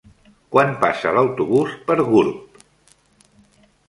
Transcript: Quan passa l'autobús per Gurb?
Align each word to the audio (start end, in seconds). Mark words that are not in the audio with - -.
Quan 0.53 0.71
passa 0.83 1.11
l'autobús 1.17 1.75
per 1.89 1.97
Gurb? 2.07 2.57